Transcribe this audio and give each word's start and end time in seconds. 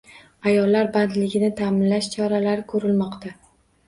Ayollar 0.51 0.87
bandligini 0.95 1.49
ta’minlash 1.59 2.07
choralari 2.15 2.65
ko‘rilmoqda 2.73 3.35